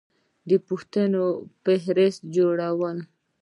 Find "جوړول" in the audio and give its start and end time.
2.35-2.97